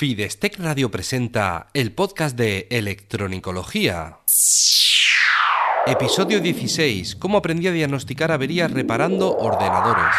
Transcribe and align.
Fidestec 0.00 0.58
Radio 0.58 0.90
presenta 0.90 1.68
el 1.74 1.92
podcast 1.92 2.34
de 2.34 2.66
Electronicología. 2.70 4.20
Episodio 5.86 6.40
16. 6.40 7.16
Cómo 7.16 7.36
aprendí 7.36 7.68
a 7.68 7.72
diagnosticar 7.72 8.32
averías 8.32 8.70
reparando 8.70 9.36
ordenadores. 9.36 10.16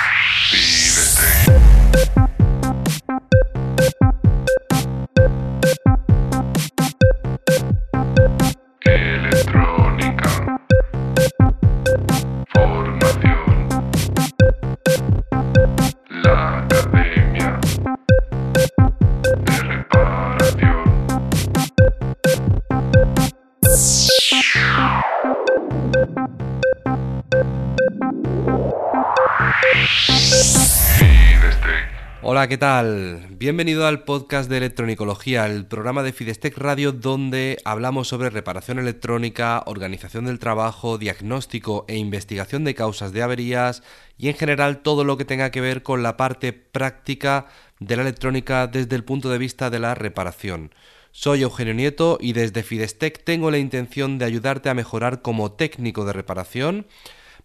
Hola, 32.41 32.47
¿qué 32.47 32.57
tal? 32.57 33.27
Bienvenido 33.29 33.85
al 33.85 34.03
podcast 34.03 34.49
de 34.49 34.57
Electronicología, 34.57 35.45
el 35.45 35.67
programa 35.67 36.01
de 36.01 36.11
Fidestec 36.11 36.57
Radio 36.57 36.91
donde 36.91 37.59
hablamos 37.65 38.07
sobre 38.07 38.31
reparación 38.31 38.79
electrónica, 38.79 39.61
organización 39.67 40.25
del 40.25 40.39
trabajo, 40.39 40.97
diagnóstico 40.97 41.85
e 41.87 41.97
investigación 41.97 42.63
de 42.63 42.73
causas 42.73 43.13
de 43.13 43.21
averías 43.21 43.83
y 44.17 44.29
en 44.29 44.33
general 44.33 44.79
todo 44.79 45.03
lo 45.03 45.17
que 45.17 45.25
tenga 45.25 45.51
que 45.51 45.61
ver 45.61 45.83
con 45.83 46.01
la 46.01 46.17
parte 46.17 46.51
práctica 46.51 47.45
de 47.79 47.95
la 47.95 48.01
electrónica 48.01 48.65
desde 48.65 48.95
el 48.95 49.03
punto 49.03 49.29
de 49.29 49.37
vista 49.37 49.69
de 49.69 49.77
la 49.77 49.93
reparación. 49.93 50.73
Soy 51.11 51.43
Eugenio 51.43 51.75
Nieto 51.75 52.17
y 52.19 52.33
desde 52.33 52.63
Fidestec 52.63 53.23
tengo 53.23 53.51
la 53.51 53.59
intención 53.59 54.17
de 54.17 54.25
ayudarte 54.25 54.69
a 54.69 54.73
mejorar 54.73 55.21
como 55.21 55.51
técnico 55.51 56.05
de 56.05 56.13
reparación 56.13 56.87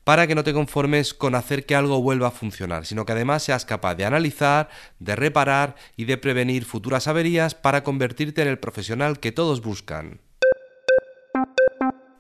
para 0.07 0.29
que 0.29 0.37
no 0.37 0.45
te 0.45 0.53
conformes 0.53 1.15
con 1.15 1.35
hacer 1.35 1.67
que 1.67 1.75
algo 1.75 2.01
vuelva 2.01 2.29
a 2.29 2.31
funcionar, 2.31 2.87
sino 2.87 3.05
que 3.05 3.11
además 3.11 3.43
seas 3.43 3.65
capaz 3.65 3.97
de 3.97 4.05
analizar, 4.05 4.69
de 5.01 5.17
reparar 5.17 5.75
y 5.97 6.05
de 6.05 6.17
prevenir 6.17 6.65
futuras 6.65 7.09
averías 7.09 7.57
para 7.57 7.83
convertirte 7.83 8.41
en 8.41 8.47
el 8.47 8.61
profesional 8.61 9.19
que 9.19 9.33
todos 9.33 9.63
buscan. 9.63 10.21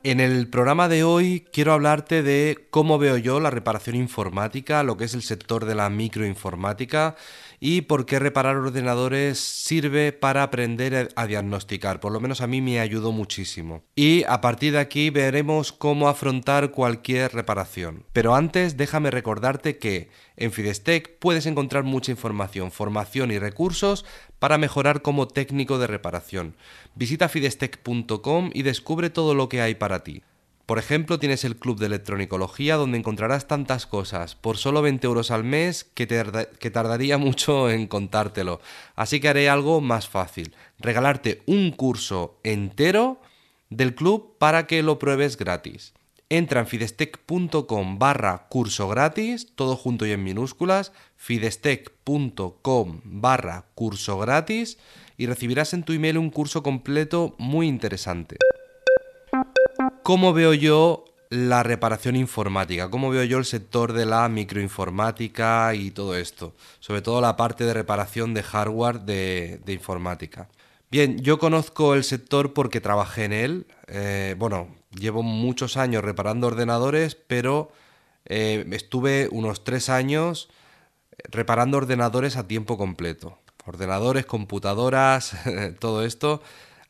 En 0.02 0.18
el 0.18 0.48
programa 0.48 0.88
de 0.88 1.04
hoy 1.04 1.46
quiero 1.52 1.72
hablarte 1.72 2.24
de 2.24 2.66
cómo 2.70 2.98
veo 2.98 3.18
yo 3.18 3.38
la 3.38 3.50
reparación 3.50 3.94
informática, 3.94 4.82
lo 4.82 4.96
que 4.96 5.04
es 5.04 5.14
el 5.14 5.22
sector 5.22 5.64
de 5.64 5.76
la 5.76 5.88
microinformática 5.88 7.14
y 7.60 7.82
por 7.82 8.06
qué 8.06 8.18
reparar 8.18 8.56
ordenadores 8.56 9.38
sirve 9.38 10.12
para 10.12 10.42
aprender 10.42 11.08
a 11.14 11.26
diagnosticar. 11.26 12.00
Por 12.00 12.12
lo 12.12 12.20
menos 12.20 12.40
a 12.40 12.46
mí 12.46 12.60
me 12.60 12.80
ayudó 12.80 13.12
muchísimo. 13.12 13.82
Y 13.94 14.24
a 14.24 14.40
partir 14.40 14.72
de 14.72 14.80
aquí 14.80 15.10
veremos 15.10 15.72
cómo 15.72 16.08
afrontar 16.08 16.70
cualquier 16.70 17.32
reparación. 17.32 18.04
Pero 18.12 18.34
antes 18.34 18.76
déjame 18.76 19.10
recordarte 19.10 19.78
que 19.78 20.10
en 20.36 20.52
Fidestec 20.52 21.18
puedes 21.18 21.46
encontrar 21.46 21.84
mucha 21.84 22.10
información, 22.10 22.70
formación 22.70 23.30
y 23.30 23.38
recursos 23.38 24.04
para 24.38 24.58
mejorar 24.58 25.02
como 25.02 25.28
técnico 25.28 25.78
de 25.78 25.86
reparación. 25.86 26.56
Visita 26.94 27.28
fidestec.com 27.28 28.50
y 28.52 28.62
descubre 28.62 29.10
todo 29.10 29.34
lo 29.34 29.48
que 29.48 29.60
hay 29.62 29.74
para 29.74 30.04
ti. 30.04 30.22
Por 30.66 30.78
ejemplo, 30.80 31.20
tienes 31.20 31.44
el 31.44 31.56
Club 31.56 31.78
de 31.78 31.86
Electronicología 31.86 32.74
donde 32.74 32.98
encontrarás 32.98 33.46
tantas 33.46 33.86
cosas 33.86 34.34
por 34.34 34.56
solo 34.58 34.82
20 34.82 35.06
euros 35.06 35.30
al 35.30 35.44
mes 35.44 35.84
que, 35.84 36.08
tarda- 36.08 36.46
que 36.58 36.70
tardaría 36.72 37.18
mucho 37.26 37.70
en 37.70 37.86
contártelo. 37.86 38.60
Así 38.96 39.20
que 39.20 39.28
haré 39.28 39.48
algo 39.48 39.80
más 39.80 40.08
fácil, 40.08 40.54
regalarte 40.80 41.42
un 41.46 41.70
curso 41.70 42.40
entero 42.42 43.20
del 43.70 43.94
club 43.94 44.36
para 44.38 44.66
que 44.66 44.82
lo 44.82 44.98
pruebes 44.98 45.36
gratis. 45.36 45.92
Entra 46.28 46.58
en 46.58 46.66
fidestec.com 46.66 47.98
barra 48.00 48.46
curso 48.48 48.88
gratis, 48.88 49.52
todo 49.54 49.76
junto 49.76 50.04
y 50.06 50.10
en 50.10 50.24
minúsculas, 50.24 50.90
fidestec.com 51.14 53.00
barra 53.04 53.66
curso 53.76 54.18
gratis 54.18 54.78
y 55.16 55.26
recibirás 55.26 55.72
en 55.74 55.84
tu 55.84 55.92
email 55.92 56.18
un 56.18 56.30
curso 56.30 56.64
completo 56.64 57.36
muy 57.38 57.68
interesante. 57.68 58.36
¿Cómo 60.06 60.32
veo 60.32 60.54
yo 60.54 61.04
la 61.30 61.64
reparación 61.64 62.14
informática? 62.14 62.88
¿Cómo 62.90 63.10
veo 63.10 63.24
yo 63.24 63.38
el 63.38 63.44
sector 63.44 63.92
de 63.92 64.06
la 64.06 64.28
microinformática 64.28 65.74
y 65.74 65.90
todo 65.90 66.14
esto? 66.16 66.54
Sobre 66.78 67.02
todo 67.02 67.20
la 67.20 67.36
parte 67.36 67.64
de 67.64 67.74
reparación 67.74 68.32
de 68.32 68.44
hardware 68.44 69.00
de, 69.00 69.60
informática. 69.66 70.48
Bien, 70.92 71.18
yo 71.18 71.40
conozco 71.40 71.94
el 71.94 72.04
sector 72.04 72.52
porque 72.52 72.80
trabajé 72.80 73.24
en 73.24 73.32
él. 73.32 73.66
Eh, 73.88 74.36
bueno, 74.38 74.68
llevo 74.92 75.24
muchos 75.24 75.76
años 75.76 76.04
reparando 76.04 76.46
ordenadores, 76.46 77.16
pero 77.16 77.72
eh, 78.26 78.64
estuve 78.70 79.28
unos 79.32 79.64
tres 79.64 79.88
años 79.88 80.48
reparando 81.32 81.78
ordenadores 81.78 82.36
a 82.36 82.46
tiempo 82.46 82.78
completo. 82.78 83.40
Ordenadores, 83.64 84.24
computadoras, 84.24 85.32
todo 85.80 86.04
esto 86.04 86.42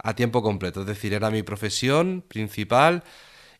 a 0.09 0.15
tiempo 0.15 0.43
completo. 0.43 0.81
Es 0.83 0.87
decir, 0.87 1.12
era 1.15 1.31
mi 1.31 1.43
profesión 1.43 2.22
principal 2.27 3.03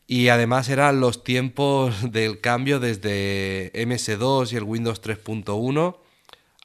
y 0.07 0.29
además 0.29 0.69
eran 0.69 0.99
los 1.01 1.23
tiempos 1.23 2.11
del 2.11 2.39
cambio 2.41 2.79
desde 2.79 3.71
MS2 3.75 4.53
y 4.53 4.57
el 4.57 4.63
Windows 4.63 5.01
3.1 5.01 5.97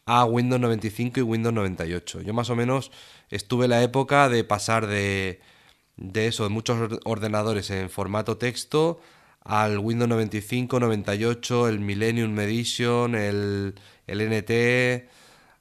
a 0.07 0.25
Windows 0.25 0.61
95 0.61 1.21
y 1.21 1.23
Windows 1.23 1.55
98. 1.55 2.21
Yo 2.23 2.35
más 2.35 2.51
o 2.51 2.57
menos 2.57 2.91
estuve 3.31 3.69
la 3.69 3.83
época 3.83 4.29
de 4.29 4.45
pasar 4.45 4.87
de, 4.87 5.41
de 5.97 6.27
eso, 6.29 6.45
de 6.45 6.51
muchos 6.51 6.79
or- 6.81 7.01
ordenadores 7.05 7.71
en 7.71 7.91
formato 7.91 8.37
texto 8.39 9.01
al 9.45 9.79
Windows 9.79 10.09
95, 10.09 10.81
98, 10.81 11.69
el 11.69 11.81
Millennium 11.81 12.39
Edition, 12.41 13.15
el, 13.17 13.75
el 14.07 14.21
NT, 14.21 15.09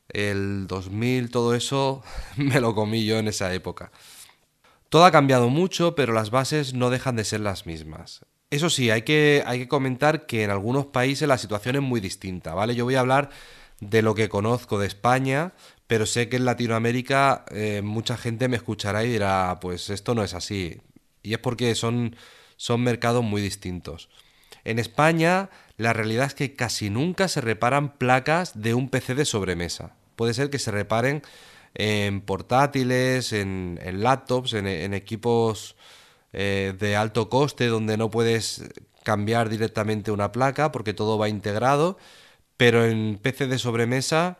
el 0.09 0.67
2000, 0.67 1.31
todo 1.31 1.55
eso 1.55 2.03
me 2.37 2.59
lo 2.59 2.75
comí 2.75 3.05
yo 3.05 3.17
en 3.19 3.27
esa 3.27 3.53
época. 3.53 3.91
Todo 4.91 5.05
ha 5.05 5.11
cambiado 5.11 5.47
mucho, 5.47 5.95
pero 5.95 6.11
las 6.11 6.31
bases 6.31 6.73
no 6.73 6.89
dejan 6.89 7.15
de 7.15 7.23
ser 7.23 7.39
las 7.39 7.65
mismas. 7.65 8.25
Eso 8.49 8.69
sí, 8.69 8.91
hay 8.91 9.03
que, 9.03 9.41
hay 9.45 9.59
que 9.59 9.67
comentar 9.69 10.25
que 10.25 10.43
en 10.43 10.49
algunos 10.49 10.87
países 10.87 11.29
la 11.29 11.37
situación 11.37 11.77
es 11.77 11.81
muy 11.81 12.01
distinta, 12.01 12.53
¿vale? 12.53 12.75
Yo 12.75 12.83
voy 12.83 12.95
a 12.95 12.99
hablar 12.99 13.29
de 13.79 14.01
lo 14.01 14.15
que 14.15 14.27
conozco 14.27 14.79
de 14.79 14.87
España, 14.87 15.53
pero 15.87 16.05
sé 16.05 16.27
que 16.27 16.35
en 16.35 16.43
Latinoamérica 16.43 17.45
eh, 17.51 17.81
mucha 17.81 18.17
gente 18.17 18.49
me 18.49 18.57
escuchará 18.57 19.05
y 19.05 19.11
dirá, 19.13 19.59
pues 19.61 19.89
esto 19.89 20.13
no 20.13 20.25
es 20.25 20.33
así. 20.33 20.81
Y 21.23 21.35
es 21.35 21.39
porque 21.39 21.73
son, 21.73 22.17
son 22.57 22.81
mercados 22.81 23.23
muy 23.23 23.41
distintos. 23.41 24.09
En 24.65 24.77
España, 24.77 25.51
la 25.77 25.93
realidad 25.93 26.25
es 26.25 26.35
que 26.35 26.53
casi 26.53 26.89
nunca 26.89 27.29
se 27.29 27.39
reparan 27.39 27.97
placas 27.97 28.59
de 28.59 28.73
un 28.73 28.89
PC 28.89 29.15
de 29.15 29.23
sobremesa. 29.23 29.95
Puede 30.17 30.33
ser 30.33 30.49
que 30.49 30.59
se 30.59 30.69
reparen 30.69 31.21
en 31.73 32.21
portátiles, 32.21 33.33
en, 33.33 33.79
laptops, 34.01 34.53
en, 34.53 34.67
en 34.67 34.93
equipos 34.93 35.75
eh, 36.33 36.73
de 36.77 36.95
alto 36.95 37.29
coste 37.29 37.67
donde 37.67 37.97
no 37.97 38.09
puedes 38.09 38.63
cambiar 39.03 39.49
directamente 39.49 40.11
una 40.11 40.31
placa 40.31 40.71
porque 40.71 40.93
todo 40.93 41.17
va 41.17 41.29
integrado, 41.29 41.97
pero 42.57 42.85
en 42.85 43.17
PC 43.21 43.47
de 43.47 43.57
sobremesa 43.57 44.39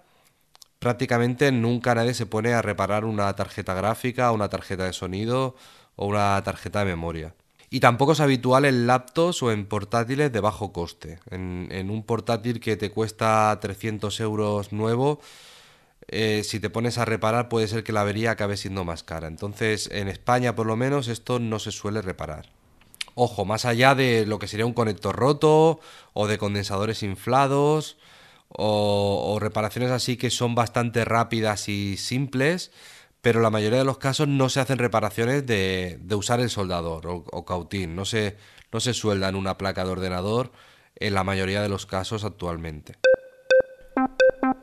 prácticamente 0.80 1.52
nunca 1.52 1.96
nadie 1.96 2.14
se 2.14 2.25
pone 2.25 2.53
a 2.53 2.62
reparar 2.62 3.06
una 3.06 3.36
tarjeta 3.36 3.74
gráfica, 3.74 4.31
una 4.31 4.50
tarjeta 4.50 4.86
de 4.86 4.94
sonido 4.94 5.56
o 5.96 6.08
una 6.08 6.42
tarjeta 6.44 6.80
de 6.80 6.86
memoria. 6.86 7.36
Y 7.69 7.80
tampoco 7.80 8.12
es 8.13 8.19
habitual 8.19 8.66
en 8.66 8.88
laptops 8.88 9.44
o 9.44 9.52
en 9.52 9.66
portátiles 9.66 10.31
de 10.31 10.40
bajo 10.42 10.74
coste. 10.74 11.19
En, 11.30 11.69
en 11.72 11.90
un 11.90 12.03
portátil 12.03 12.59
que 12.59 12.75
te 12.75 12.92
cuesta 12.92 13.58
300 13.62 14.19
euros 14.19 14.74
nuevo, 14.74 15.22
eh, 16.11 16.44
si 16.44 16.59
te 16.59 16.69
pones 16.69 16.97
a 16.97 17.05
reparar 17.05 17.47
puede 17.47 17.69
ser 17.69 17.83
que 17.83 17.94
la 17.94 18.01
avería 18.01 18.31
acabe 18.31 18.57
siendo 18.57 18.83
más 18.83 19.03
cara. 19.03 19.27
Entonces, 19.27 19.89
en 19.91 20.09
España 20.09 20.56
por 20.56 20.68
lo 20.68 20.75
menos 20.75 21.07
esto 21.07 21.39
no 21.39 21.57
se 21.57 21.71
suele 21.71 22.01
reparar. 22.01 22.50
Ojo, 23.15 23.45
más 23.45 23.65
allá 23.65 23.95
de 23.95 24.25
lo 24.25 24.38
que 24.39 24.47
sería 24.47 24.65
un 24.65 24.74
conector 24.74 25.15
roto 25.15 25.80
o 26.13 26.27
de 26.27 26.38
condensadores 26.38 27.03
inflados 27.03 27.97
o, 28.50 29.38
reparaciones 29.39 29.91
así 29.91 30.18
que 30.18 30.30
son 30.30 30.56
bastante 30.56 31.06
rápidas 31.06 31.69
y 31.69 31.97
simples, 31.97 32.71
pero 33.21 33.39
la 33.41 33.50
mayoría 33.50 33.80
de 33.80 33.86
los 33.86 33.97
casos 33.97 34.27
no 34.27 34.50
se 34.50 34.59
hacen 34.59 34.77
reparaciones 34.77 35.45
de, 35.45 36.00
usar 36.13 36.41
el 36.41 36.50
soldador 36.50 37.07
o, 37.07 37.45
cautín, 37.45 37.95
no 37.95 38.06
se, 38.06 38.38
no 38.74 38.80
se 38.81 38.94
suelda 38.94 39.30
en 39.30 39.36
una 39.36 39.57
placa 39.57 39.86
de 39.86 39.91
ordenador 39.91 40.51
en 40.95 41.13
la 41.13 41.24
mayoría 41.24 41.62
de 41.62 41.69
los 41.69 41.86
casos 41.86 42.25
actualmente. 42.25 42.95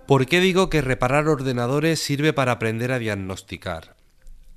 ¿Por 0.09 0.25
qué 0.25 0.41
digo 0.41 0.71
que 0.71 0.81
reparar 0.81 1.29
ordenadores 1.29 2.01
sirve 2.01 2.33
para 2.33 2.53
aprender 2.53 2.93
a 2.93 2.99
diagnosticar? 2.99 3.95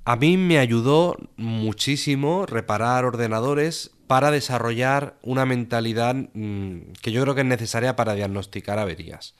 A 0.06 0.16
mí 0.16 0.38
me 0.38 0.58
ayudó 0.58 1.18
muchísimo 1.36 2.46
reparar 2.46 3.04
ordenadores 3.04 3.90
para 4.06 4.30
desarrollar 4.30 5.18
una 5.20 5.44
mentalidad 5.44 6.14
mm, 6.14 6.92
que 7.02 7.12
yo 7.12 7.20
creo 7.20 7.34
que 7.34 7.42
es 7.42 7.46
necesaria 7.46 7.96
para 7.96 8.14
diagnosticar 8.14 8.78
averías. 8.78 9.34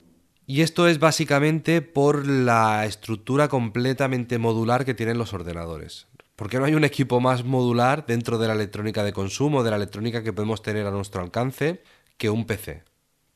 Y 0.46 0.60
esto 0.60 0.86
es 0.86 0.98
básicamente 0.98 1.80
por 1.80 2.26
la 2.26 2.84
estructura 2.84 3.48
completamente 3.48 4.36
modular 4.36 4.84
que 4.84 4.92
tienen 4.92 5.16
los 5.16 5.32
ordenadores. 5.32 6.08
Porque 6.36 6.58
no 6.58 6.66
hay 6.66 6.74
un 6.74 6.84
equipo 6.84 7.20
más 7.20 7.42
modular 7.42 8.04
dentro 8.04 8.36
de 8.36 8.48
la 8.48 8.54
electrónica 8.54 9.02
de 9.02 9.14
consumo, 9.14 9.62
de 9.62 9.70
la 9.70 9.76
electrónica 9.76 10.22
que 10.22 10.34
podemos 10.34 10.60
tener 10.60 10.86
a 10.86 10.90
nuestro 10.90 11.22
alcance, 11.22 11.82
que 12.18 12.28
un 12.28 12.44
PC. 12.44 12.91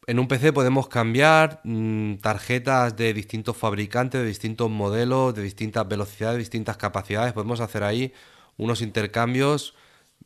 En 0.08 0.20
un 0.20 0.28
PC 0.28 0.52
podemos 0.52 0.86
cambiar 0.86 1.60
mm, 1.64 2.18
tarjetas 2.18 2.96
de 2.96 3.12
distintos 3.12 3.56
fabricantes, 3.56 4.20
de 4.20 4.26
distintos 4.26 4.70
modelos, 4.70 5.34
de 5.34 5.42
distintas 5.42 5.86
velocidades, 5.88 6.36
de 6.36 6.40
distintas 6.40 6.76
capacidades. 6.76 7.32
Podemos 7.32 7.58
hacer 7.58 7.82
ahí 7.82 8.12
unos 8.56 8.82
intercambios 8.82 9.74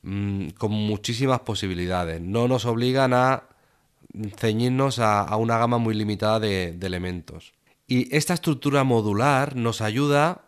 mm, 0.02 0.48
con 0.50 0.70
muchísimas 0.70 1.40
posibilidades. 1.40 2.20
No 2.20 2.46
nos 2.46 2.66
obligan 2.66 3.14
a 3.14 3.44
ceñirnos 4.36 4.98
a, 4.98 5.34
una 5.36 5.56
gama 5.56 5.78
muy 5.78 5.94
limitada 5.94 6.40
de, 6.40 6.72
de 6.72 6.86
elementos. 6.86 7.54
Y 7.86 8.14
esta 8.14 8.34
estructura 8.34 8.84
modular 8.84 9.56
nos 9.56 9.80
ayuda, 9.80 10.42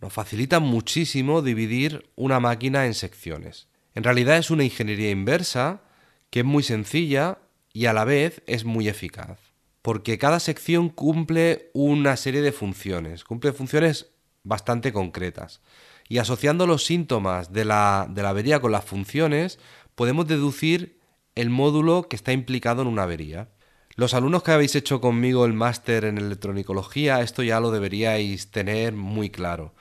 nos 0.00 0.12
facilita 0.12 0.58
muchísimo 0.58 1.40
dividir 1.40 2.10
una 2.16 2.40
máquina 2.40 2.86
en 2.86 2.94
secciones. 2.94 3.68
En 3.94 4.02
realidad 4.02 4.38
es 4.38 4.50
una 4.50 4.64
ingeniería 4.64 5.10
inversa 5.10 5.82
que 6.30 6.40
es 6.40 6.44
muy 6.44 6.64
sencilla 6.64 7.38
y 7.76 7.84
a 7.84 7.92
la 7.92 8.06
vez 8.06 8.40
es 8.46 8.64
muy 8.64 8.88
eficaz. 8.88 9.38
Porque 9.82 10.16
cada 10.16 10.40
sección 10.40 10.88
cumple 10.88 11.70
una 11.74 12.16
serie 12.16 12.40
de 12.40 12.50
funciones, 12.50 13.22
cumple 13.22 13.52
funciones 13.52 14.06
bastante 14.44 14.94
concretas. 14.94 15.60
Y 16.08 16.16
asociando 16.16 16.66
los 16.66 16.86
síntomas 16.86 17.52
de 17.52 17.66
la, 17.66 18.06
de 18.08 18.22
la 18.22 18.30
avería 18.30 18.60
con 18.60 18.72
las 18.72 18.86
funciones, 18.86 19.58
podemos 19.94 20.26
deducir 20.26 21.00
el 21.34 21.50
módulo 21.50 22.08
que 22.08 22.16
está 22.16 22.32
implicado 22.32 22.80
en 22.80 22.88
una 22.88 23.02
avería. 23.02 23.50
Los 23.94 24.14
alumnos 24.14 24.42
que 24.42 24.52
habéis 24.52 24.74
hecho 24.74 25.02
conmigo 25.02 25.44
el 25.44 25.52
máster 25.52 26.06
en 26.06 26.16
electronicología, 26.16 27.20
esto 27.20 27.42
ya 27.42 27.60
lo 27.60 27.70
deberíais 27.70 28.50
tener 28.50 28.94
muy 28.94 29.28
claro, 29.28 29.74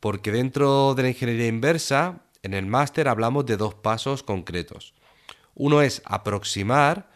porque 0.00 0.32
dentro 0.32 0.94
de 0.94 1.02
la 1.02 1.08
ingeniería 1.10 1.48
inversa, 1.48 2.22
en 2.42 2.54
el 2.54 2.64
máster 2.64 3.08
hablamos 3.08 3.44
de 3.44 3.58
dos 3.58 3.74
pasos 3.74 4.22
concretos. 4.22 4.94
Uno 5.54 5.82
es 5.82 6.00
aproximar, 6.06 7.11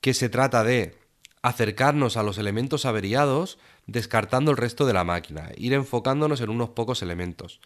que 0.00 0.14
se 0.14 0.28
trata 0.28 0.64
de 0.64 0.96
acercarnos 1.42 2.16
a 2.16 2.22
los 2.22 2.38
elementos 2.38 2.84
averiados 2.84 3.58
descartando 3.86 4.50
el 4.50 4.56
resto 4.56 4.86
de 4.86 4.92
la 4.92 5.04
máquina, 5.04 5.50
ir 5.56 5.72
enfocándonos 5.72 6.40
en 6.40 6.50
unos 6.50 6.70
pocos 6.70 7.02
elementos. 7.02 7.60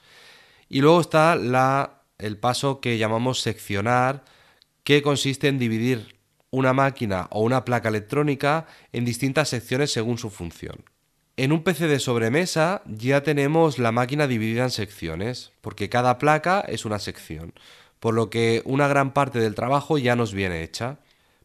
Y 0.68 0.80
luego 0.80 1.00
está 1.00 1.34
la, 1.36 2.02
el 2.18 2.38
paso 2.38 2.80
que 2.80 2.98
llamamos 2.98 3.40
seccionar, 3.40 4.24
que 4.84 5.02
consiste 5.02 5.48
en 5.48 5.58
dividir 5.58 6.16
una 6.50 6.72
máquina 6.72 7.28
o 7.30 7.40
una 7.40 7.64
placa 7.64 7.88
electrónica 7.88 8.66
en 8.92 9.04
distintas 9.04 9.48
secciones 9.48 9.92
según 9.92 10.18
su 10.18 10.30
función. 10.30 10.84
En 11.36 11.50
un 11.50 11.62
PC 11.62 11.88
de 11.88 11.98
sobremesa 11.98 12.82
ya 12.86 13.22
tenemos 13.22 13.78
la 13.78 13.90
máquina 13.90 14.26
dividida 14.26 14.64
en 14.64 14.70
secciones, 14.70 15.52
porque 15.62 15.88
cada 15.88 16.18
placa 16.18 16.60
es 16.60 16.84
una 16.84 16.98
sección, 16.98 17.54
por 18.00 18.14
lo 18.14 18.28
que 18.28 18.60
una 18.66 18.86
gran 18.86 19.14
parte 19.14 19.40
del 19.40 19.54
trabajo 19.54 19.96
ya 19.96 20.14
nos 20.14 20.34
viene 20.34 20.62
hecha. 20.62 20.98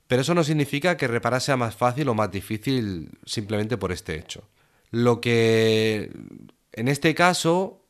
Pero 0.07 0.21
eso 0.21 0.33
no 0.33 0.43
significa 0.43 0.97
que 0.97 1.07
reparar 1.07 1.41
sea 1.41 1.57
más 1.57 1.75
fácil 1.75 2.09
o 2.09 2.13
más 2.13 2.31
difícil 2.31 3.09
simplemente 3.25 3.77
por 3.77 3.91
este 3.91 4.17
hecho. 4.17 4.43
Lo 4.89 5.19
que 5.19 6.11
en 6.77 6.87
este 6.87 7.15
caso, 7.15 7.81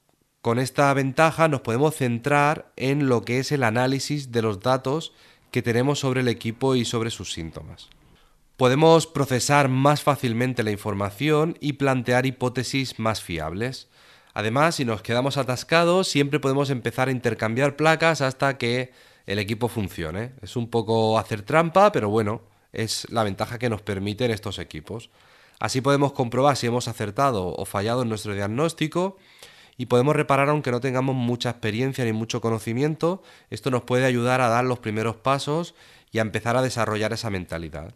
con 0.42 0.60
esta 0.60 0.94
ventaja, 0.94 1.50
nos 1.50 1.62
podemos 1.62 1.96
centrar 1.96 2.72
en 2.78 3.10
lo 3.10 3.24
que 3.24 3.40
es 3.40 3.52
el 3.52 3.64
análisis 3.64 4.32
de 4.32 4.42
los 4.42 4.62
datos 4.62 5.14
que 5.52 5.62
tenemos 5.62 6.00
sobre 6.00 6.22
el 6.22 6.30
equipo 6.30 6.74
y 6.74 6.86
sobre 6.86 7.12
sus 7.12 7.34
síntomas. 7.34 7.90
Podemos 8.56 9.06
procesar 9.06 9.68
más 9.68 10.02
fácilmente 10.02 10.64
la 10.64 10.72
información 10.72 11.58
y 11.60 11.74
plantear 11.74 12.26
hipótesis 12.26 12.98
más 12.98 13.22
fiables. 13.22 13.90
Además, 14.34 14.76
si 14.76 14.86
nos 14.86 15.02
quedamos 15.02 15.36
atascados, 15.36 16.08
siempre 16.08 16.40
podemos 16.40 16.70
empezar 16.70 17.10
a 17.10 17.12
intercambiar 17.12 17.76
placas 17.76 18.22
hasta 18.22 18.58
que 18.58 18.92
el 19.28 19.40
equipo 19.40 19.68
funcione. 19.68 20.32
Es 20.42 20.56
un 20.56 20.70
poco 20.70 21.20
hacer 21.20 21.44
trampa, 21.44 21.92
pero 21.92 22.10
bueno, 22.10 22.42
es 22.74 23.06
la 23.12 23.24
ventaja 23.24 23.60
que 23.60 23.70
nos 23.70 23.82
permiten 23.82 24.32
estos 24.32 24.58
equipos. 24.58 25.12
Así 25.60 25.82
podemos 25.82 26.14
comprobar 26.14 26.56
si 26.56 26.68
hemos 26.68 26.88
acertado 26.88 27.54
o 27.54 27.66
fallado 27.66 28.02
en 28.04 28.10
nuestro 28.10 28.34
diagnóstico 28.34 29.18
y 29.78 29.88
podemos 29.88 30.16
reparar 30.16 30.50
aunque 30.50 30.72
no 30.72 30.80
tengamos 30.80 31.16
mucha 31.16 31.50
experiencia 31.50 32.06
ni 32.06 32.14
mucho 32.14 32.42
conocimiento, 32.42 33.22
esto 33.50 33.70
nos 33.70 33.84
puede 33.84 34.06
ayudar 34.06 34.42
a 34.42 34.50
dar 34.50 34.66
los 34.66 34.80
primeros 34.80 35.18
pasos 35.18 35.76
y 36.12 36.20
a 36.20 36.24
empezar 36.24 36.58
a 36.58 36.62
desarrollar 36.62 37.14
esa 37.14 37.30
mentalidad. 37.30 37.94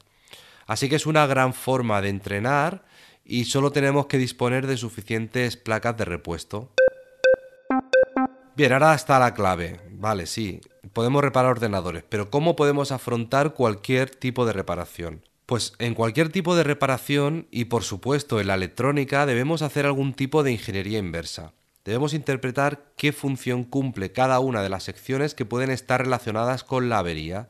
Así 0.67 0.89
que 0.89 0.95
es 0.95 1.05
una 1.05 1.25
gran 1.25 1.53
forma 1.53 2.01
de 2.01 2.09
entrenar 2.09 2.83
y 3.25 3.45
solo 3.45 3.71
tenemos 3.71 4.07
que 4.07 4.17
disponer 4.17 4.67
de 4.67 4.77
suficientes 4.77 5.57
placas 5.57 5.97
de 5.97 6.05
repuesto. 6.05 6.71
Bien, 8.55 8.73
ahora 8.73 8.93
está 8.93 9.17
la 9.17 9.33
clave. 9.33 9.79
Vale, 9.91 10.25
sí, 10.25 10.61
podemos 10.93 11.23
reparar 11.23 11.51
ordenadores, 11.51 12.03
pero 12.07 12.29
¿cómo 12.29 12.55
podemos 12.55 12.91
afrontar 12.91 13.53
cualquier 13.53 14.09
tipo 14.09 14.45
de 14.45 14.53
reparación? 14.53 15.23
Pues 15.45 15.73
en 15.79 15.95
cualquier 15.95 16.29
tipo 16.29 16.55
de 16.55 16.63
reparación 16.63 17.47
y 17.51 17.65
por 17.65 17.83
supuesto 17.83 18.39
en 18.39 18.47
la 18.47 18.55
electrónica 18.55 19.25
debemos 19.25 19.61
hacer 19.61 19.85
algún 19.85 20.13
tipo 20.13 20.43
de 20.43 20.53
ingeniería 20.53 20.99
inversa. 20.99 21.53
Debemos 21.83 22.13
interpretar 22.13 22.93
qué 22.95 23.11
función 23.11 23.63
cumple 23.63 24.11
cada 24.11 24.39
una 24.39 24.61
de 24.61 24.69
las 24.69 24.83
secciones 24.83 25.33
que 25.33 25.45
pueden 25.45 25.71
estar 25.71 26.01
relacionadas 26.01 26.63
con 26.63 26.89
la 26.89 26.99
avería. 26.99 27.49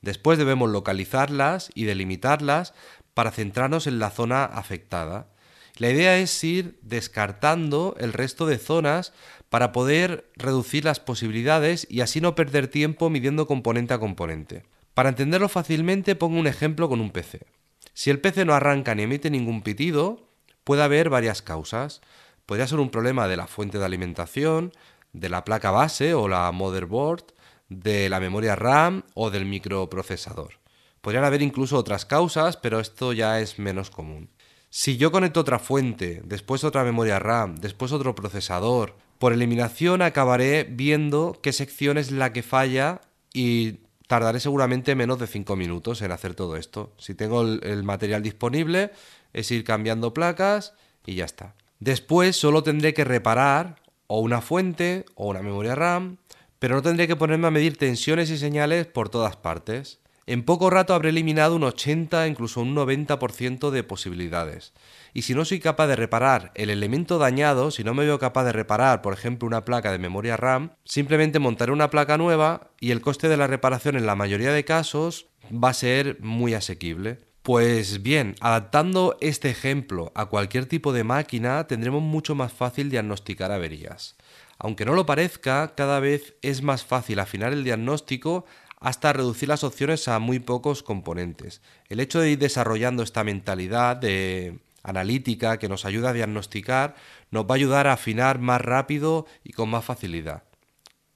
Después 0.00 0.38
debemos 0.38 0.70
localizarlas 0.70 1.70
y 1.74 1.84
delimitarlas 1.84 2.72
para 3.12 3.30
centrarnos 3.30 3.86
en 3.86 3.98
la 3.98 4.10
zona 4.10 4.44
afectada. 4.44 5.28
La 5.76 5.90
idea 5.90 6.16
es 6.16 6.42
ir 6.42 6.78
descartando 6.80 7.94
el 7.98 8.14
resto 8.14 8.46
de 8.46 8.56
zonas 8.56 9.12
para 9.48 9.72
poder 9.72 10.30
reducir 10.36 10.84
las 10.84 11.00
posibilidades 11.00 11.86
y 11.90 12.00
así 12.00 12.20
no 12.20 12.34
perder 12.34 12.68
tiempo 12.68 13.10
midiendo 13.10 13.46
componente 13.46 13.94
a 13.94 13.98
componente. 13.98 14.64
Para 14.94 15.10
entenderlo 15.10 15.48
fácilmente 15.48 16.16
pongo 16.16 16.38
un 16.38 16.46
ejemplo 16.46 16.88
con 16.88 17.00
un 17.00 17.10
PC. 17.10 17.46
Si 17.94 18.10
el 18.10 18.20
PC 18.20 18.44
no 18.44 18.54
arranca 18.54 18.94
ni 18.94 19.04
emite 19.04 19.30
ningún 19.30 19.62
pitido, 19.62 20.28
puede 20.64 20.82
haber 20.82 21.10
varias 21.10 21.42
causas. 21.42 22.00
Podría 22.44 22.66
ser 22.66 22.78
un 22.78 22.90
problema 22.90 23.28
de 23.28 23.36
la 23.36 23.46
fuente 23.46 23.78
de 23.78 23.84
alimentación, 23.84 24.72
de 25.12 25.28
la 25.28 25.44
placa 25.44 25.70
base 25.70 26.14
o 26.14 26.28
la 26.28 26.50
motherboard, 26.52 27.24
de 27.68 28.08
la 28.08 28.20
memoria 28.20 28.56
RAM 28.56 29.04
o 29.14 29.30
del 29.30 29.46
microprocesador. 29.46 30.60
Podrían 31.00 31.24
haber 31.24 31.42
incluso 31.42 31.76
otras 31.76 32.04
causas, 32.04 32.56
pero 32.56 32.80
esto 32.80 33.12
ya 33.12 33.40
es 33.40 33.58
menos 33.58 33.90
común. 33.90 34.30
Si 34.78 34.98
yo 34.98 35.10
conecto 35.10 35.40
otra 35.40 35.58
fuente, 35.58 36.20
después 36.26 36.62
otra 36.62 36.84
memoria 36.84 37.18
RAM, 37.18 37.56
después 37.56 37.92
otro 37.92 38.14
procesador, 38.14 38.94
por 39.18 39.32
eliminación 39.32 40.02
acabaré 40.02 40.64
viendo 40.64 41.38
qué 41.42 41.54
sección 41.54 41.96
es 41.96 42.10
la 42.10 42.34
que 42.34 42.42
falla 42.42 43.00
y 43.32 43.78
tardaré 44.06 44.38
seguramente 44.38 44.94
menos 44.94 45.18
de 45.18 45.28
5 45.28 45.56
minutos 45.56 46.02
en 46.02 46.12
hacer 46.12 46.34
todo 46.34 46.58
esto. 46.58 46.92
Si 46.98 47.14
tengo 47.14 47.40
el, 47.40 47.60
el 47.62 47.84
material 47.84 48.22
disponible, 48.22 48.90
es 49.32 49.50
ir 49.50 49.64
cambiando 49.64 50.12
placas 50.12 50.74
y 51.06 51.14
ya 51.14 51.24
está. 51.24 51.54
Después 51.80 52.36
solo 52.36 52.62
tendré 52.62 52.92
que 52.92 53.04
reparar 53.04 53.80
o 54.08 54.20
una 54.20 54.42
fuente 54.42 55.06
o 55.14 55.28
una 55.28 55.40
memoria 55.40 55.74
RAM, 55.74 56.18
pero 56.58 56.74
no 56.74 56.82
tendré 56.82 57.08
que 57.08 57.16
ponerme 57.16 57.46
a 57.46 57.50
medir 57.50 57.78
tensiones 57.78 58.28
y 58.28 58.36
señales 58.36 58.86
por 58.86 59.08
todas 59.08 59.36
partes. 59.36 60.00
En 60.28 60.42
poco 60.42 60.70
rato 60.70 60.92
habré 60.92 61.10
eliminado 61.10 61.54
un 61.54 61.62
80, 61.62 62.26
incluso 62.26 62.60
un 62.60 62.74
90% 62.74 63.70
de 63.70 63.84
posibilidades. 63.84 64.72
Y 65.14 65.22
si 65.22 65.36
no 65.36 65.44
soy 65.44 65.60
capaz 65.60 65.86
de 65.86 65.94
reparar 65.94 66.50
el 66.56 66.68
elemento 66.68 67.18
dañado, 67.18 67.70
si 67.70 67.84
no 67.84 67.94
me 67.94 68.04
veo 68.04 68.18
capaz 68.18 68.42
de 68.42 68.50
reparar, 68.50 69.02
por 69.02 69.12
ejemplo, 69.12 69.46
una 69.46 69.64
placa 69.64 69.92
de 69.92 69.98
memoria 69.98 70.36
RAM, 70.36 70.72
simplemente 70.84 71.38
montaré 71.38 71.70
una 71.70 71.90
placa 71.90 72.18
nueva 72.18 72.72
y 72.80 72.90
el 72.90 73.02
coste 73.02 73.28
de 73.28 73.36
la 73.36 73.46
reparación 73.46 73.96
en 73.96 74.04
la 74.04 74.16
mayoría 74.16 74.50
de 74.50 74.64
casos 74.64 75.26
va 75.52 75.68
a 75.68 75.74
ser 75.74 76.18
muy 76.20 76.54
asequible. 76.54 77.20
Pues 77.42 78.02
bien, 78.02 78.34
adaptando 78.40 79.16
este 79.20 79.48
ejemplo 79.48 80.10
a 80.16 80.26
cualquier 80.26 80.66
tipo 80.66 80.92
de 80.92 81.04
máquina 81.04 81.68
tendremos 81.68 82.02
mucho 82.02 82.34
más 82.34 82.52
fácil 82.52 82.90
diagnosticar 82.90 83.52
averías. 83.52 84.16
Aunque 84.58 84.84
no 84.84 84.94
lo 84.94 85.06
parezca, 85.06 85.74
cada 85.76 86.00
vez 86.00 86.34
es 86.42 86.62
más 86.62 86.84
fácil 86.84 87.20
afinar 87.20 87.52
el 87.52 87.62
diagnóstico 87.62 88.46
hasta 88.80 89.12
reducir 89.12 89.48
las 89.48 89.64
opciones 89.64 90.08
a 90.08 90.18
muy 90.18 90.38
pocos 90.38 90.82
componentes. 90.82 91.62
El 91.88 92.00
hecho 92.00 92.20
de 92.20 92.30
ir 92.30 92.38
desarrollando 92.38 93.02
esta 93.02 93.24
mentalidad 93.24 93.96
de 93.96 94.58
analítica 94.82 95.58
que 95.58 95.68
nos 95.68 95.84
ayuda 95.84 96.10
a 96.10 96.12
diagnosticar 96.12 96.94
nos 97.30 97.44
va 97.44 97.54
a 97.54 97.56
ayudar 97.56 97.86
a 97.86 97.94
afinar 97.94 98.38
más 98.38 98.60
rápido 98.60 99.26
y 99.42 99.52
con 99.52 99.68
más 99.68 99.84
facilidad. 99.84 100.44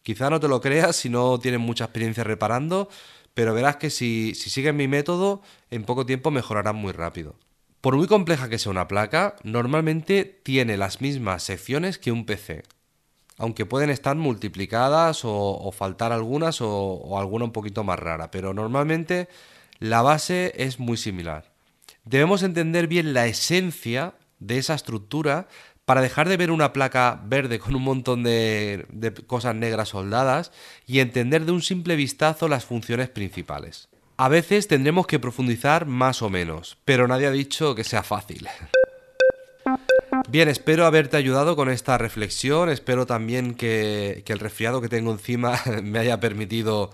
Quizá 0.03 0.31
no 0.31 0.41
te 0.41 0.49
lo 0.49 0.61
creas 0.61 0.97
si 0.97 1.09
no 1.09 1.39
tienes 1.39 1.61
mucha 1.61 1.85
experiencia 1.85 2.25
reparando, 2.25 2.89
pero 3.35 3.55
verás 3.55 3.77
que 3.77 3.91
si, 3.91 4.35
si 4.35 4.51
sigues 4.51 4.75
mi 4.75 4.89
método, 4.89 5.43
en 5.71 5.85
poco 5.85 6.07
tiempo 6.07 6.31
mejorarás 6.31 6.75
muy 6.75 6.93
rápido. 6.93 7.37
Por 7.81 7.97
muy 7.97 8.07
compleja 8.07 8.49
que 8.49 8.59
sea 8.59 8.73
una 8.73 8.89
placa, 8.89 9.37
normalmente 9.43 10.25
tiene 10.43 10.77
las 10.77 11.01
mismas 11.01 11.43
secciones 11.43 11.99
que 11.99 12.13
un 12.13 12.27
PC, 12.27 12.65
aunque 13.41 13.65
pueden 13.65 13.89
estar 13.89 14.17
multiplicadas 14.17 15.23
o, 15.25 15.73
faltar 15.77 16.13
algunas 16.13 16.61
o, 16.61 17.19
alguna 17.19 17.47
un 17.47 17.53
poquito 17.53 17.83
más 17.83 17.99
rara, 17.99 18.31
pero 18.31 18.53
normalmente 18.53 19.29
la 19.79 20.03
base 20.03 20.53
es 20.57 20.79
muy 20.79 20.99
similar. 20.99 21.51
Debemos 22.05 22.43
entender 22.43 22.87
bien 22.87 23.15
la 23.15 23.27
esencia 23.27 24.13
de 24.41 24.59
esa 24.59 24.75
estructura 24.75 25.49
para 25.87 26.03
dejar 26.03 26.29
de 26.29 26.37
ver 26.37 26.51
una 26.51 26.75
placa 26.75 27.21
verde 27.25 27.59
con 27.59 27.75
un 27.75 27.83
montón 27.83 28.23
de, 28.23 28.87
cosas 29.27 29.55
negras 29.55 29.89
soldadas 29.89 30.53
y 30.87 31.01
entender 31.01 31.47
de 31.47 31.53
un 31.53 31.63
simple 31.63 31.97
vistazo 31.97 32.47
las 32.47 32.67
funciones 32.67 33.09
principales. 33.09 33.89
A 34.19 34.29
veces 34.29 34.69
tendremos 34.69 35.07
que 35.07 35.19
profundizar 35.19 35.87
más 35.87 36.21
o 36.21 36.29
menos, 36.29 36.77
pero 36.85 37.09
nadie 37.09 37.27
ha 37.27 37.33
dicho 37.33 37.75
que 37.75 37.85
sea 37.85 38.03
fácil. 38.03 38.47
Bien, 40.31 40.49
espero 40.49 40.87
haberte 40.87 41.17
ayudado 41.17 41.57
con 41.57 41.69
esta 41.69 41.99
reflexión, 41.99 42.69
espero 42.71 43.05
también 43.05 43.57
que, 43.57 44.23
que 44.25 44.33
el 44.33 44.39
resfriado 44.39 44.81
que 44.81 44.89
tengo 44.89 45.11
encima 45.11 45.61
me 45.83 45.99
haya 45.99 46.21
permitido 46.21 46.93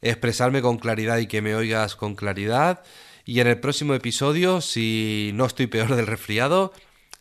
expresarme 0.00 0.62
con 0.62 0.78
claridad 0.78 1.18
y 1.18 1.28
que 1.28 1.42
me 1.42 1.54
oigas 1.54 1.94
con 1.94 2.16
claridad. 2.16 2.82
Y 3.24 3.38
en 3.38 3.46
el 3.46 3.60
próximo 3.60 3.94
episodio, 3.94 4.60
si 4.60 5.30
no 5.34 5.46
estoy 5.46 5.68
peor 5.68 5.94
del 5.94 6.08
resfriado, 6.08 6.72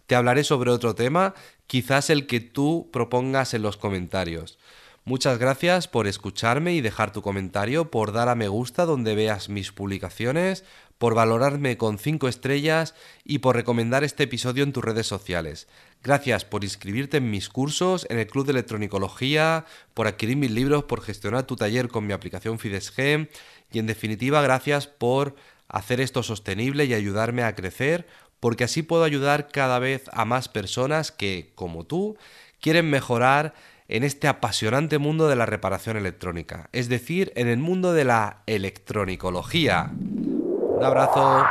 te 0.07 0.15
hablaré 0.15 0.43
sobre 0.43 0.71
otro 0.71 0.95
tema, 0.95 1.35
quizás 1.67 2.09
el 2.09 2.25
que 2.25 2.39
tú 2.39 2.89
propongas 2.91 3.53
en 3.53 3.61
los 3.61 3.77
comentarios. 3.77 4.57
Muchas 5.03 5.39
gracias 5.39 5.87
por 5.87 6.05
escucharme 6.05 6.75
y 6.75 6.81
dejar 6.81 7.11
tu 7.11 7.23
comentario, 7.23 7.89
por 7.89 8.11
dar 8.11 8.29
a 8.29 8.35
me 8.35 8.47
gusta 8.47 8.85
donde 8.85 9.15
veas 9.15 9.49
mis 9.49 9.71
publicaciones, 9.71 10.63
por 10.99 11.15
valorarme 11.15 11.75
con 11.75 11.97
5 11.97 12.27
estrellas 12.27 12.93
y 13.25 13.39
por 13.39 13.55
recomendar 13.55 14.03
este 14.03 14.25
episodio 14.25 14.63
en 14.63 14.73
tus 14.73 14.85
redes 14.85 15.07
sociales. 15.07 15.67
Gracias 16.03 16.45
por 16.45 16.63
inscribirte 16.63 17.17
en 17.17 17.31
mis 17.31 17.49
cursos, 17.49 18.05
en 18.11 18.19
el 18.19 18.27
Club 18.27 18.45
de 18.45 18.51
Electronicología, 18.51 19.65
por 19.95 20.05
adquirir 20.05 20.37
mis 20.37 20.51
libros, 20.51 20.83
por 20.83 21.01
gestionar 21.01 21.47
tu 21.47 21.55
taller 21.55 21.87
con 21.87 22.05
mi 22.05 22.13
aplicación 22.13 22.59
FidesG 22.59 23.27
y 23.71 23.79
en 23.79 23.87
definitiva 23.87 24.43
gracias 24.43 24.85
por 24.85 25.35
hacer 25.67 25.99
esto 25.99 26.21
sostenible 26.21 26.85
y 26.85 26.93
ayudarme 26.93 27.41
a 27.41 27.55
crecer, 27.55 28.05
porque 28.39 28.65
así 28.65 28.83
puedo 28.83 29.03
ayudar 29.03 29.47
cada 29.47 29.79
vez 29.79 30.03
a 30.13 30.25
más 30.25 30.47
personas 30.47 31.11
que, 31.11 31.53
como 31.55 31.85
tú, 31.85 32.17
quieren 32.59 32.87
mejorar 32.91 33.55
en 33.91 34.03
este 34.03 34.27
apasionante 34.27 34.97
mundo 34.97 35.27
de 35.27 35.35
la 35.35 35.45
reparación 35.45 35.97
electrónica, 35.97 36.69
es 36.71 36.89
decir, 36.89 37.31
en 37.35 37.47
el 37.47 37.59
mundo 37.59 37.93
de 37.93 38.05
la 38.05 38.43
electronicología. 38.47 39.91
Un 39.93 40.83
abrazo. 40.83 41.45